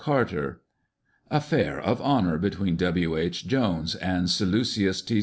[0.03, 0.61] Carter;"
[1.29, 3.15] "Affair of honour between W.
[3.15, 3.45] H.
[3.47, 5.19] Jones and Salucius T.